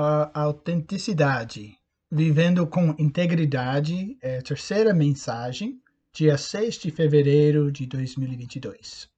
[0.00, 1.76] a autenticidade.
[2.08, 5.82] Vivendo com integridade é a terceira mensagem,
[6.12, 9.08] dia 6 de fevereiro de 2022.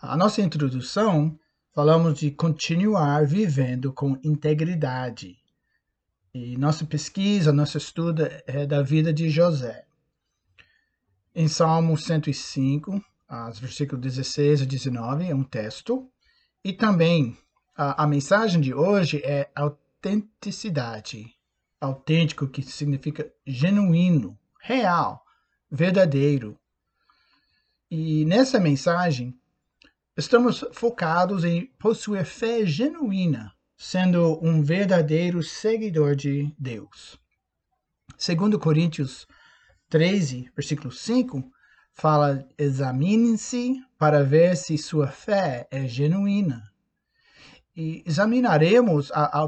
[0.00, 1.38] A nossa introdução,
[1.72, 5.38] falamos de continuar vivendo com integridade.
[6.34, 9.86] E nossa pesquisa, nosso estudo é da vida de José.
[11.32, 13.00] Em Salmo 105,
[13.48, 16.10] os versículos 16 a 19, é um texto.
[16.64, 17.38] E também
[17.76, 21.36] a, mensagem de hoje é autenticidade.
[21.78, 25.22] Autêntico, que significa genuíno, real,
[25.70, 26.58] verdadeiro.
[27.90, 29.38] E nessa mensagem,
[30.16, 37.20] estamos focados em possuir fé genuína, sendo um verdadeiro seguidor de Deus.
[38.16, 39.28] Segundo Coríntios
[39.90, 41.44] 13, versículo 5,
[41.92, 46.74] fala: examine-se para ver se sua fé é genuína
[47.76, 49.38] e examinaremos a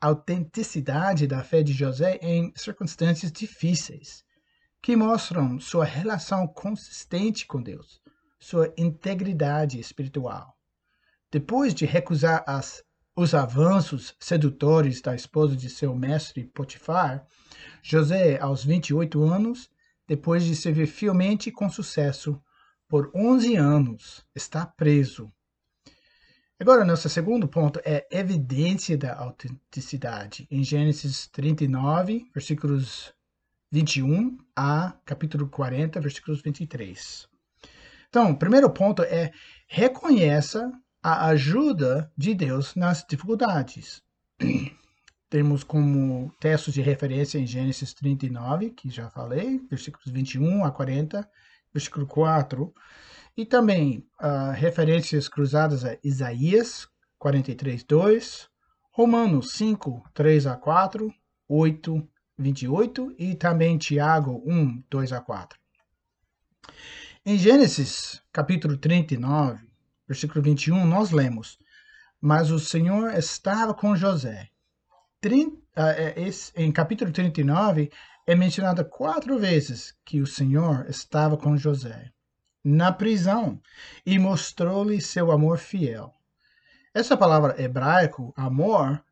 [0.00, 4.24] autenticidade da fé de José em circunstâncias difíceis,
[4.82, 8.00] que mostram sua relação consistente com Deus,
[8.40, 10.56] sua integridade espiritual.
[11.30, 12.82] Depois de recusar as,
[13.14, 17.26] os avanços sedutores da esposa de seu mestre Potifar,
[17.82, 19.68] José, aos 28 anos,
[20.06, 22.40] depois de servir fielmente com sucesso
[22.88, 25.30] por 11 anos, está preso
[26.60, 30.44] Agora, nosso segundo ponto é evidência da autenticidade.
[30.50, 33.14] Em Gênesis 39, versículos
[33.70, 37.28] 21 a capítulo 40, versículos 23.
[38.08, 39.30] Então, o primeiro ponto é
[39.68, 44.02] reconheça a ajuda de Deus nas dificuldades.
[45.30, 51.24] Temos como textos de referência em Gênesis 39, que já falei, versículos 21 a 40,
[51.72, 52.74] versículo 4.
[53.38, 56.88] E também uh, referências cruzadas a Isaías
[57.20, 58.48] 43, 2,
[58.90, 61.14] Romanos 5, 3 a 4,
[61.48, 65.56] 8, 28 e também Tiago 1, 2 a 4.
[67.24, 69.64] Em Gênesis capítulo 39,
[70.08, 71.60] versículo 21, nós lemos:
[72.20, 74.48] Mas o Senhor estava com José.
[75.24, 77.88] Uh, em capítulo 39
[78.26, 82.12] é mencionado quatro vezes que o Senhor estava com José
[82.64, 83.60] na prisão
[84.04, 86.12] e mostrou-lhe seu amor fiel.
[86.92, 89.02] Essa palavra hebraico, amor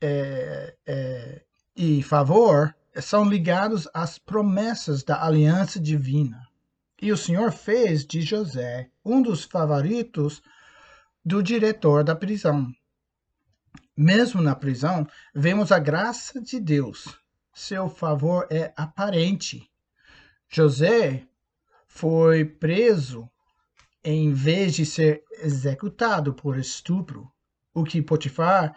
[0.00, 1.42] é, é,
[1.74, 6.46] e favor, são ligados às promessas da aliança divina.
[7.00, 10.42] E o Senhor fez de José um dos favoritos
[11.24, 12.72] do diretor da prisão.
[13.96, 17.18] Mesmo na prisão, vemos a graça de Deus.
[17.52, 19.70] Seu favor é aparente.
[20.48, 21.26] José
[21.96, 23.26] foi preso
[24.04, 27.32] em vez de ser executado por estupro,
[27.72, 28.74] o que Potifar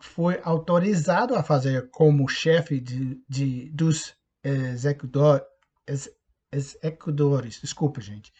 [0.00, 5.46] foi autorizado a fazer como chefe de, de dos executores.
[5.86, 6.10] Ex,
[6.50, 7.60] executores.
[7.60, 8.32] Desculpa, gente.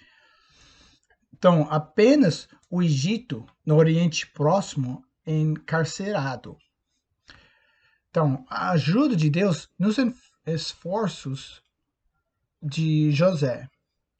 [1.32, 6.56] Então, apenas o Egito, no Oriente Próximo, encarcerado.
[8.10, 9.96] Então, a ajuda de Deus nos
[10.46, 11.62] esforços
[12.62, 13.68] de José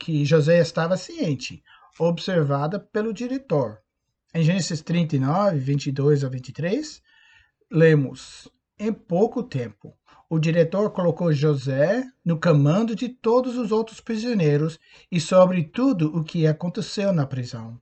[0.02, 1.62] que José estava ciente,
[1.96, 3.78] observada pelo diretor.
[4.34, 7.00] Em Gênesis 39, 22 a 23,
[7.70, 9.96] lemos: Em pouco tempo,
[10.28, 14.76] o diretor colocou José no comando de todos os outros prisioneiros
[15.08, 17.80] e sobre tudo o que aconteceu na prisão.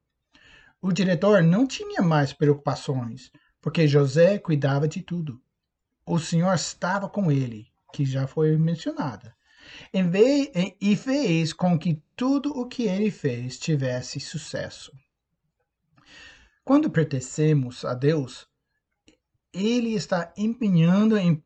[0.82, 3.32] O diretor não tinha mais preocupações,
[3.62, 5.41] porque José cuidava de tudo.
[6.04, 9.34] O Senhor estava com ele, que já foi mencionada
[10.81, 14.92] e fez com que tudo o que ele fez tivesse sucesso.
[16.62, 18.47] Quando pertencemos a Deus,
[19.54, 21.42] ele está empenhando em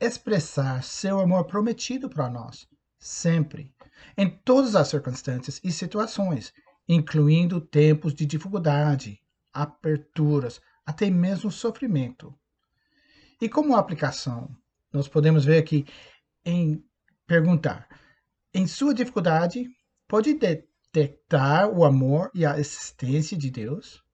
[0.00, 2.66] expressar seu amor prometido para nós,
[2.98, 3.72] sempre,
[4.16, 6.52] em todas as circunstâncias e situações,
[6.88, 9.20] incluindo tempos de dificuldade,
[9.52, 12.36] aperturas, até mesmo sofrimento.
[13.40, 14.50] E como aplicação,
[14.92, 15.86] nós podemos ver que
[16.44, 16.84] em
[17.24, 17.86] perguntar.
[18.52, 19.70] Em sua dificuldade,
[20.12, 24.04] pode detectar o amor e a existência de Deus?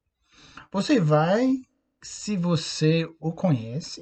[0.70, 1.56] Você vai
[2.00, 4.00] se você o conhece?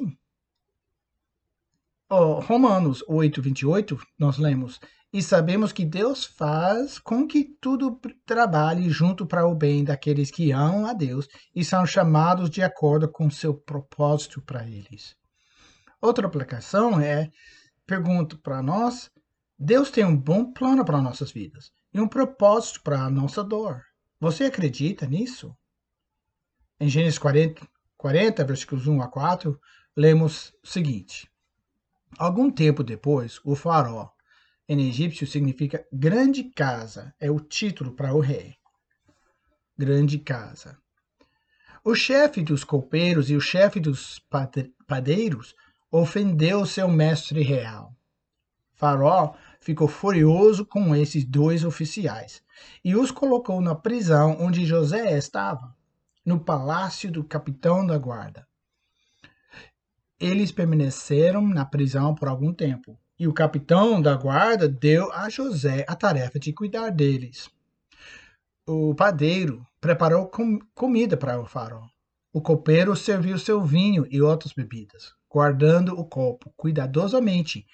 [2.11, 4.79] Oh, Romanos 8, 28, nós lemos:
[5.11, 10.53] E sabemos que Deus faz com que tudo trabalhe junto para o bem daqueles que
[10.53, 15.17] amam a Deus e são chamados de acordo com seu propósito para eles.
[15.99, 17.31] Outra aplicação é
[17.87, 19.11] pergunto para nós:
[19.59, 23.83] Deus tem um bom plano para nossas vidas e um propósito para a nossa dor.
[24.21, 25.57] Você acredita nisso?
[26.79, 27.67] Em Gênesis 40,
[27.97, 29.59] 40, versículos 1 a 4,
[29.97, 31.31] lemos o seguinte:
[32.19, 34.11] Algum tempo depois, o faraó,
[34.69, 38.57] em egípcio significa grande casa, é o título para o rei.
[39.79, 40.77] Grande casa.
[41.83, 44.21] O chefe dos copeiros e o chefe dos
[44.87, 45.55] padeiros
[45.91, 47.95] ofendeu seu mestre real.
[48.75, 49.35] Faraó
[49.67, 52.41] ficou furioso com esses dois oficiais
[52.85, 55.75] e os colocou na prisão onde José estava,
[56.25, 58.47] no palácio do capitão da guarda.
[60.21, 65.85] Eles permaneceram na prisão por algum tempo, e o capitão da guarda deu a José
[65.89, 67.51] a tarefa de cuidar deles.
[68.65, 71.89] O padeiro preparou com comida para o faraó.
[72.33, 77.67] O copeiro serviu seu vinho e outras bebidas, guardando o copo cuidadosamente,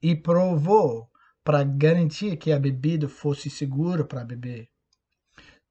[0.00, 1.09] e provou
[1.42, 4.68] para garantir que a bebida fosse segura para beber.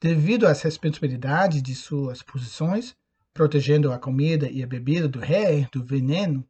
[0.01, 2.95] Devido às responsabilidades de suas posições,
[3.33, 6.47] protegendo a comida e a bebida do rei do veneno,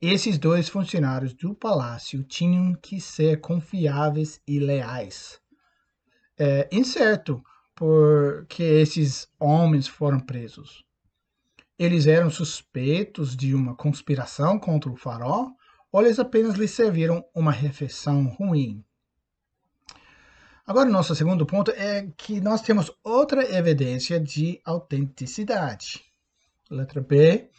[0.00, 5.38] esses dois funcionários do palácio tinham que ser confiáveis e leais.
[6.38, 7.42] É incerto
[7.74, 10.82] porque esses homens foram presos.
[11.78, 15.50] Eles eram suspeitos de uma conspiração contra o faraó
[15.92, 18.84] ou eles apenas lhe serviram uma refeição ruim?
[20.66, 26.04] Agora, nosso segundo ponto é que nós temos outra evidência de autenticidade.
[26.70, 27.50] Letra B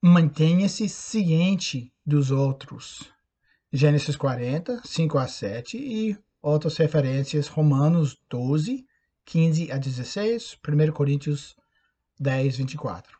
[0.00, 3.12] mantenha-se ciente dos outros.
[3.72, 8.86] Gênesis 40, 5 a 7 e outras referências, Romanos 12,
[9.24, 11.56] 15 a 16, 1 Coríntios
[12.20, 13.18] 10, 24.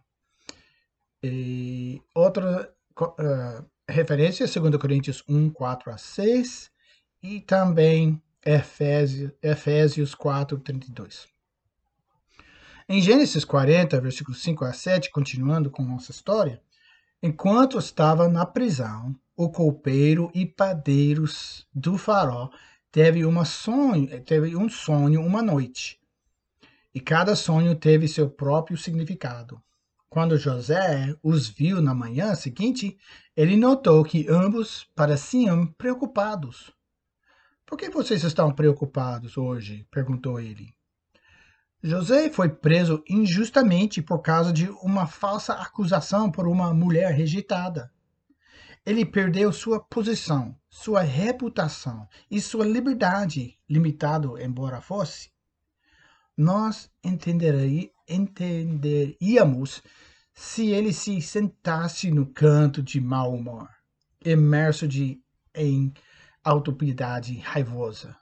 [1.24, 6.70] E outra uh, referência, 2 Coríntios 1, 4 a 6
[7.22, 11.28] e também Efésios, Efésios 4, 32.
[12.88, 16.62] Em Gênesis 40, versículos 5 a 7, continuando com nossa história,
[17.22, 22.50] Enquanto estava na prisão, o copeiro e padeiros do faraó
[22.92, 25.98] teve, uma sonho, teve um sonho uma noite.
[26.94, 29.60] E cada sonho teve seu próprio significado.
[30.08, 32.96] Quando José os viu na manhã seguinte,
[33.36, 36.72] ele notou que ambos pareciam preocupados.
[37.66, 39.86] Por que vocês estão preocupados hoje?
[39.90, 40.74] perguntou ele.
[41.82, 47.92] José foi preso injustamente por causa de uma falsa acusação por uma mulher rejeitada.
[48.84, 55.30] Ele perdeu sua posição, sua reputação e sua liberdade, limitado embora fosse.
[56.36, 56.90] Nós
[58.08, 59.82] entenderíamos
[60.32, 63.68] se ele se sentasse no canto de mau humor,
[64.24, 65.20] imerso de,
[65.54, 65.92] em
[66.44, 68.16] autopiedade raivosa.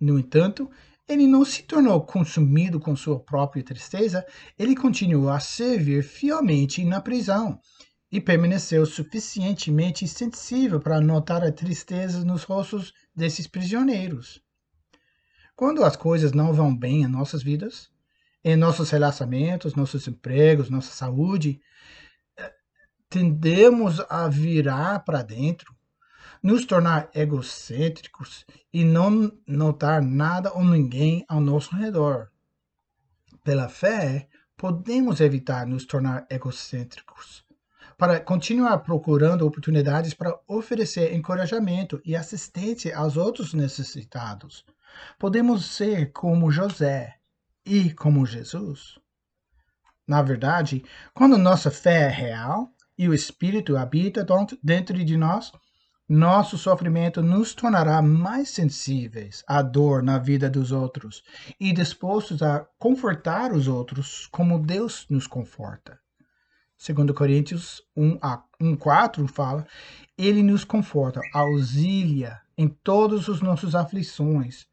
[0.00, 0.70] No entanto,
[1.08, 4.26] ele não se tornou consumido com sua própria tristeza,
[4.58, 7.58] ele continuou a servir fielmente na prisão
[8.10, 14.42] e permaneceu suficientemente sensível para notar a tristeza nos rostos desses prisioneiros.
[15.54, 17.90] Quando as coisas não vão bem em nossas vidas,
[18.48, 21.60] em nossos relacionamentos, nossos empregos, nossa saúde,
[22.34, 22.50] eh,
[23.06, 25.76] tendemos a virar para dentro
[26.42, 32.30] nos tornar egocêntricos e não notar nada ou ninguém ao nosso redor.
[33.44, 37.44] Pela fé, podemos evitar nos tornar egocêntricos,
[37.98, 44.64] para continuar procurando oportunidades para oferecer encorajamento e assistência aos outros necessitados.
[45.18, 47.17] Podemos ser como José
[47.68, 48.98] e como Jesus.
[50.06, 50.82] Na verdade,
[51.12, 54.26] quando nossa fé é real e o Espírito habita
[54.62, 55.52] dentro de nós,
[56.08, 61.22] nosso sofrimento nos tornará mais sensíveis à dor na vida dos outros
[61.60, 66.00] e dispostos a confortar os outros como Deus nos conforta.
[66.78, 68.18] Segundo Coríntios 1,
[68.58, 69.66] 1 4 fala,
[70.16, 74.66] ele nos conforta, auxilia em todas as nossas aflições,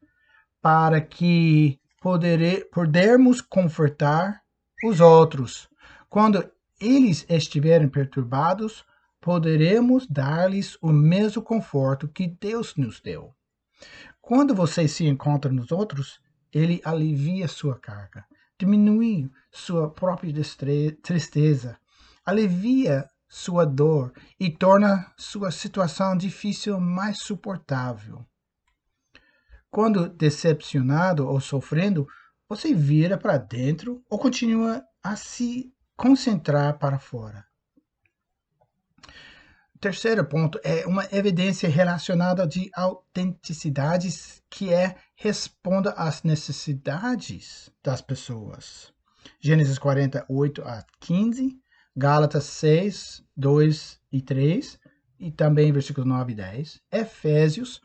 [0.62, 4.40] para que podere, podermos confortar
[4.84, 5.68] os outros.
[6.08, 6.48] Quando
[6.80, 8.84] eles estiverem perturbados,
[9.20, 13.34] poderemos dar-lhes o mesmo conforto que Deus nos deu.
[14.22, 16.20] Quando você se encontra nos outros,
[16.52, 18.24] ele alivia sua carga,
[18.56, 20.32] diminui sua própria
[21.02, 21.76] tristeza,
[22.24, 28.24] alivia sua dor e torna sua situação difícil mais suportável.
[29.70, 32.06] Quando decepcionado ou sofrendo,
[32.48, 37.46] você vira para dentro ou continua a se concentrar para fora
[39.86, 48.92] terceiro ponto é uma evidência relacionada de autenticidades que é responda às necessidades das pessoas.
[49.40, 51.56] Gênesis 48 a 15,
[51.96, 54.78] Gálatas 6, 2 e 3,
[55.20, 56.80] e também versículos 9 e 10.
[56.90, 57.80] Efésios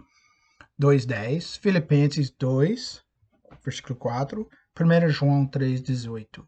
[0.82, 1.58] 2, 10.
[1.58, 3.04] Filipenses 2,
[3.64, 4.50] versículo 4.
[4.80, 6.44] 1 João 3, 18.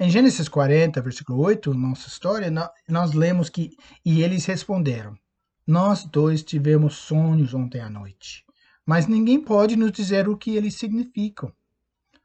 [0.00, 2.52] Em Gênesis 40, versículo 8, nossa história,
[2.88, 5.16] nós lemos que, e eles responderam,
[5.64, 8.44] nós dois tivemos sonhos ontem à noite,
[8.84, 11.52] mas ninguém pode nos dizer o que eles significam.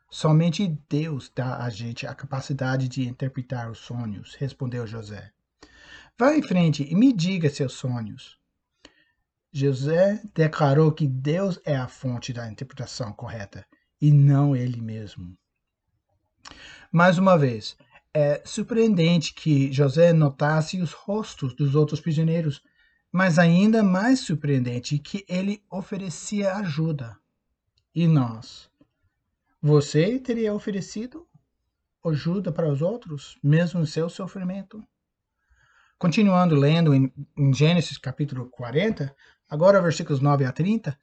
[0.10, 5.31] Somente Deus dá a gente a capacidade de interpretar os sonhos, respondeu José.
[6.17, 8.39] Vá em frente e me diga seus sonhos.
[9.51, 13.65] José declarou que Deus é a fonte da interpretação correta
[13.99, 15.35] e não ele mesmo.
[16.91, 17.75] Mais uma vez,
[18.13, 22.61] é surpreendente que José notasse os rostos dos outros prisioneiros,
[23.11, 27.17] mas ainda mais surpreendente que ele oferecia ajuda.
[27.93, 28.69] E nós?
[29.61, 31.27] Você teria oferecido
[32.05, 34.83] ajuda para os outros, mesmo em seu sofrimento?
[35.97, 37.11] Continuando lendo em,
[37.53, 39.13] Gênesis capítulo 40,
[39.49, 40.97] agora versículos 9 a 30,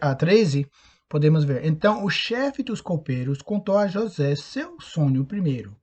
[0.00, 0.66] a 13,
[1.08, 1.64] podemos ver.
[1.64, 5.76] Então o chefe dos copeiros contou a José seu sonho primeiro.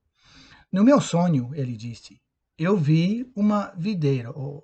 [0.72, 2.20] No meu sonho, ele disse,
[2.58, 4.62] eu vi uma videira ou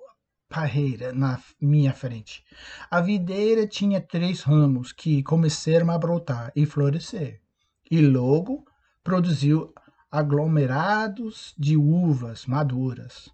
[0.49, 2.43] parreira na minha frente.
[2.89, 7.41] A videira tinha três ramos que começaram a brotar e florescer,
[7.89, 8.65] e logo
[9.03, 9.73] produziu
[10.11, 13.29] aglomerados de uvas maduras.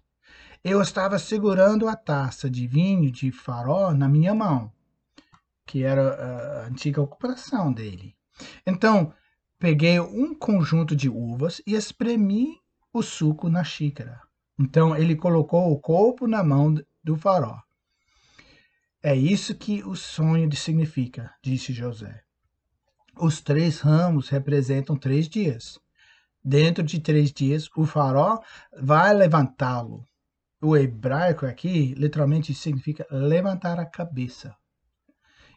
[0.64, 4.72] Eu estava segurando a taça de vinho de farol na minha mão
[5.66, 8.14] que era a antiga ocupação dele.
[8.66, 9.12] Então,
[9.58, 12.60] peguei um conjunto de uvas e espremi
[12.92, 14.20] o suco na xícara.
[14.58, 17.58] Então, ele colocou o copo na mão do farol.
[19.02, 22.22] É isso que o sonho significa, disse José.
[23.16, 25.78] Os três ramos representam três dias.
[26.44, 28.42] Dentro de três dias, o farol
[28.80, 30.06] vai levantá-lo.
[30.64, 34.54] O hebraico aqui literalmente significa levantar a cabeça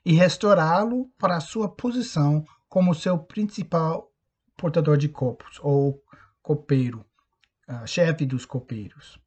[0.04, 4.12] e restaurá-lo para a sua posição como seu principal
[4.58, 6.02] portador de copos, ou
[6.42, 7.06] copeiro,
[7.70, 9.20] uh, chefe dos copeiros.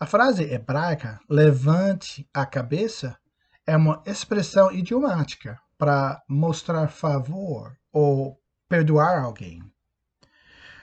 [0.00, 3.16] A frase hebraica, levante a cabeça,
[3.64, 8.36] é uma expressão idiomática para mostrar favor ou
[8.68, 9.62] perdoar alguém.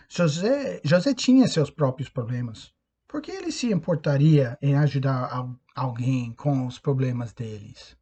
[0.07, 2.73] José, José tinha seus próprios problemas.
[3.09, 5.43] Por que ele se importaria em ajudar
[5.75, 7.97] alguém com os problemas deles?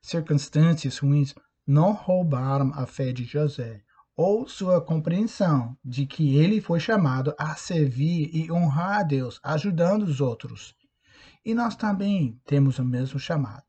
[0.00, 1.34] circunstâncias ruins
[1.66, 3.82] não roubaram a fé de José
[4.16, 10.02] ou sua compreensão de que ele foi chamado a servir e honrar a Deus, ajudando
[10.02, 10.72] os outros.
[11.44, 13.64] E nós também temos o mesmo chamado.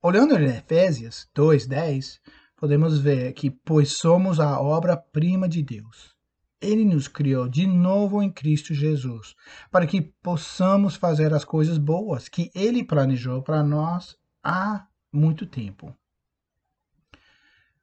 [0.00, 2.18] Olhando em Efésios 2:10,
[2.56, 6.17] podemos ver que pois somos a obra-prima de Deus.
[6.60, 9.36] Ele nos criou de novo em Cristo Jesus,
[9.70, 15.96] para que possamos fazer as coisas boas que ele planejou para nós há muito tempo.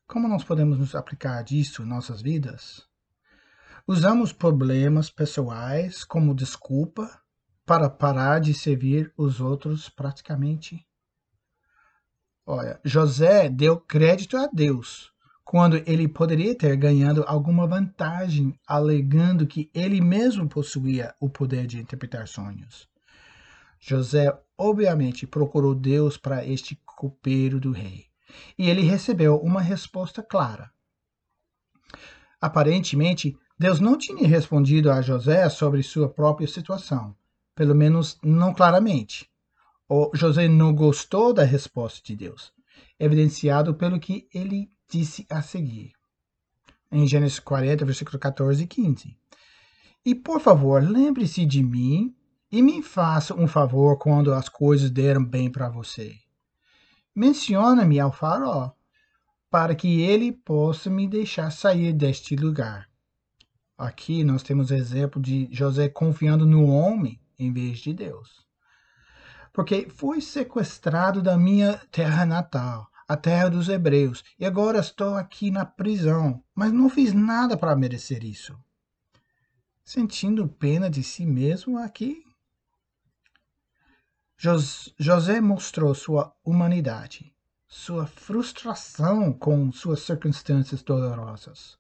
[0.06, 2.86] Como nós podemos nos aplicar disso em nossas vidas?
[3.88, 7.22] Usamos problemas pessoais como desculpa
[7.66, 10.86] para parar de servir os outros praticamente?
[12.46, 15.15] Olha, José deu crédito a Deus
[15.46, 21.80] quando ele poderia ter ganhado alguma vantagem, alegando que ele mesmo possuía o poder de
[21.80, 22.90] interpretar sonhos.
[23.80, 28.08] José obviamente procurou Deus para este copeiro do rei,
[28.58, 30.72] e ele recebeu uma resposta clara.
[32.42, 37.16] Aparentemente, Deus não tinha respondido a José sobre sua própria situação,
[37.54, 39.30] pelo menos não claramente.
[39.88, 42.52] O José não gostou da resposta de Deus,
[43.00, 45.92] evidenciado pelo que ele disse a seguir.
[46.92, 49.18] Em Gênesis 40, versículo 14 e 15.
[50.06, 52.16] E por favor, lembre-se de mim
[52.52, 56.16] e me faça um favor quando as coisas deram bem para você.
[57.14, 58.72] Menciona-me ao faraó,
[59.50, 62.90] para que ele possa me deixar sair deste lugar.
[63.78, 68.45] Aqui nós temos exemplo de José confiando no homem em vez de Deus.
[69.56, 75.50] Porque fui sequestrado da minha terra natal, a terra dos hebreus, e agora estou aqui
[75.50, 78.54] na prisão, mas não fiz nada para merecer isso.
[79.82, 82.22] Sentindo pena de si mesmo aqui,
[85.00, 87.34] José mostrou sua humanidade,
[87.66, 91.78] sua frustração com suas circunstâncias dolorosas.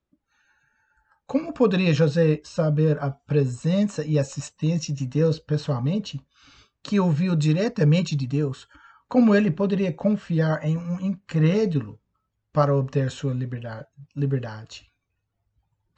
[1.27, 6.25] Como poderia José saber a presença e assistência de Deus pessoalmente,
[6.85, 8.67] que ouviu diretamente de Deus?
[9.09, 11.99] Como ele poderia confiar em um incrédulo
[12.53, 13.33] para obter sua
[14.15, 14.93] liberdade?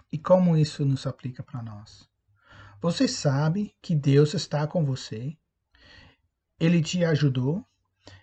[0.10, 2.10] E como isso nos aplica para nós?
[2.82, 5.38] Você sabe que Deus está com você.
[6.58, 7.66] Ele te ajudou.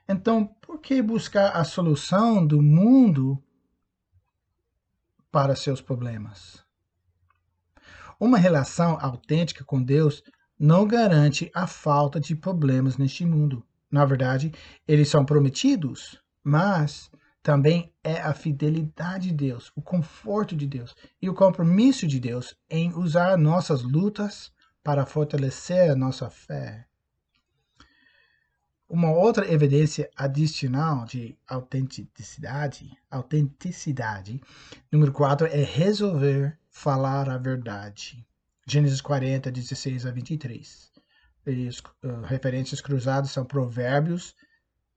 [0.09, 3.43] Então, por que buscar a solução do mundo
[5.31, 6.65] para seus problemas?
[8.19, 10.23] Uma relação autêntica com Deus
[10.59, 13.65] não garante a falta de problemas neste mundo.
[13.91, 14.53] Na verdade,
[14.87, 17.11] eles são prometidos, mas
[17.43, 22.57] também é a fidelidade de Deus, o conforto de Deus e o compromisso de Deus
[22.71, 26.87] em usar nossas lutas para fortalecer a nossa fé.
[28.89, 34.41] Uma outra evidência adicional de autenticidade, autenticidade,
[34.93, 38.27] número 4, é resolver falar a verdade.
[38.67, 40.93] Gênesis 40, 16 a 23.
[41.47, 44.35] E, uh, referências cruzadas são Provérbios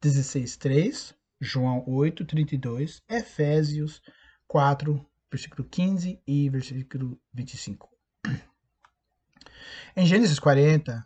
[0.01, 4.01] 16, 3, João 8, 32, Efésios
[4.47, 7.89] 4, versículo 15 e versículo 25.
[9.95, 11.05] Em Gênesis 40,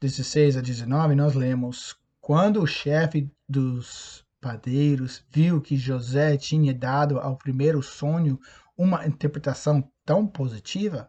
[0.00, 7.18] 16 a 19, nós lemos: Quando o chefe dos padeiros viu que José tinha dado
[7.18, 8.38] ao primeiro sonho
[8.76, 11.08] uma interpretação tão positiva,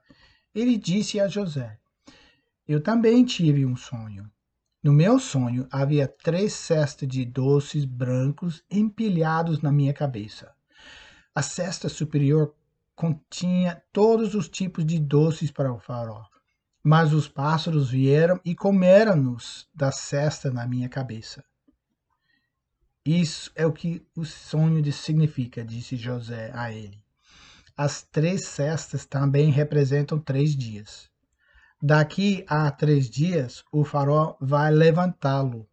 [0.53, 1.79] ele disse a José:
[2.67, 4.29] Eu também tive um sonho.
[4.83, 10.53] No meu sonho havia três cestas de doces brancos empilhados na minha cabeça.
[11.33, 12.53] A cesta superior
[12.95, 16.25] continha todos os tipos de doces para o farol,
[16.83, 21.43] mas os pássaros vieram e comeram-nos da cesta na minha cabeça.
[23.05, 27.02] Isso é o que o sonho significa, disse José a ele.
[27.75, 31.09] As três cestas também representam três dias.
[31.81, 35.67] Daqui a três dias, o farol vai levantá-lo.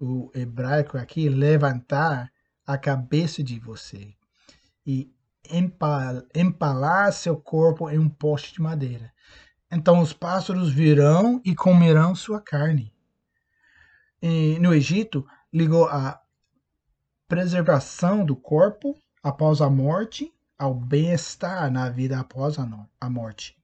[0.00, 2.32] O hebraico aqui, levantar
[2.64, 4.14] a cabeça de você
[4.86, 5.12] e
[6.34, 9.12] empalar seu corpo em um poste de madeira.
[9.70, 12.94] Então os pássaros virão e comerão sua carne.
[14.22, 16.20] E, no Egito, ligou a
[17.26, 23.56] preservação do corpo após a morte ao bem-estar na vida após a morte.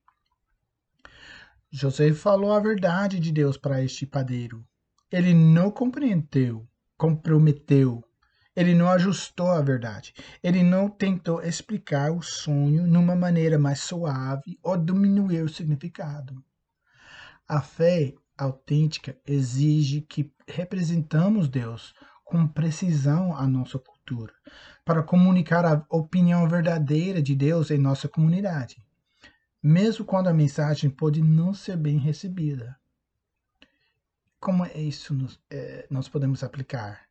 [1.70, 4.64] José falou a verdade de Deus para este padeiro.
[5.10, 8.04] Ele não compreendeu, comprometeu.
[8.54, 10.14] Ele não ajustou a verdade.
[10.40, 16.44] Ele não tentou explicar o sonho numa maneira mais suave ou diminuir o significado.
[17.48, 21.92] A fé autêntica exige que representamos Deus
[22.24, 23.78] com precisão à nossa
[24.84, 28.84] para comunicar a opinião verdadeira de Deus em nossa comunidade
[29.66, 32.78] mesmo quando a mensagem pode não ser bem recebida.
[34.38, 37.08] Como é isso nos, é, nós podemos aplicar?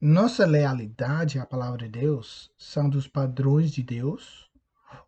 [0.00, 4.50] Nossa lealidade à palavra de Deus são dos padrões de Deus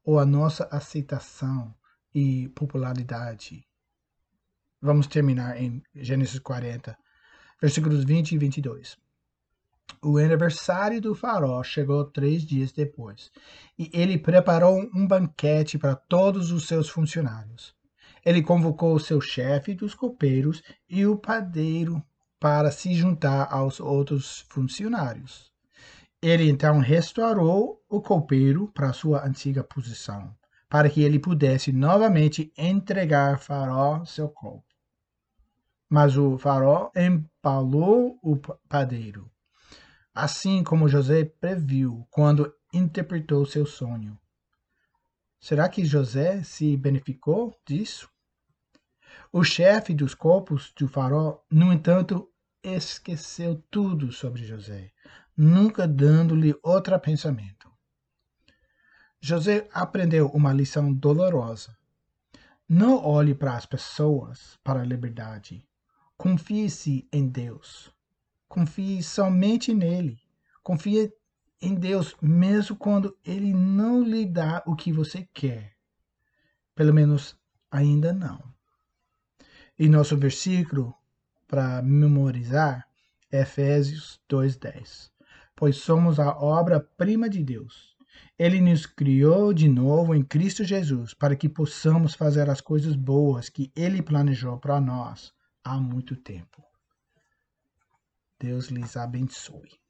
[0.04, 1.74] ou a nossa aceitação
[2.14, 3.66] e popularidade?
[4.78, 6.98] Vamos terminar em Gênesis 40,
[7.62, 8.98] versículos 20 e 22.
[10.00, 13.30] O aniversário do faraó chegou três dias depois,
[13.78, 17.74] e ele preparou um banquete para todos os seus funcionários.
[18.24, 22.02] Ele convocou o seu chefe dos copeiros e o padeiro
[22.38, 25.52] para se juntar aos outros funcionários.
[26.20, 30.32] Ele então restaurou o copeiro para sua antiga posição,
[30.68, 34.64] para que ele pudesse novamente entregar Faraó seu corpo.
[35.88, 38.36] Mas o Faraó empalou o
[38.68, 39.32] padeiro
[40.14, 44.18] assim como José previu quando interpretou seu sonho.
[45.40, 48.08] Será que José se beneficiou disso?
[49.32, 52.30] O chefe dos corpos do farol, no entanto,
[52.62, 54.92] esqueceu tudo sobre José,
[55.36, 57.70] nunca dando-lhe outro pensamento.
[59.20, 61.76] José aprendeu uma lição dolorosa.
[62.68, 65.66] Não olhe para as pessoas para a liberdade.
[66.16, 67.92] Confie-se em Deus.
[68.52, 70.20] Confie somente nele.
[70.62, 71.10] Confie
[71.58, 75.72] em Deus, mesmo quando ele não lhe dá o que você quer.
[76.74, 77.34] Pelo menos
[77.70, 78.44] ainda não.
[79.78, 80.94] E nosso versículo
[81.48, 82.86] para memorizar
[83.30, 85.10] é Efésios 2:10.
[85.56, 87.96] Pois somos a obra-prima de Deus.
[88.38, 93.48] Ele nos criou de novo em Cristo Jesus para que possamos fazer as coisas boas
[93.48, 95.32] que ele planejou para nós
[95.64, 96.71] há muito tempo.
[98.42, 99.81] Deus lhes abençoe.